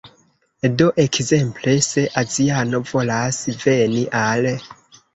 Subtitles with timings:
[0.79, 4.53] Do ekzemple, se aziano volas veni al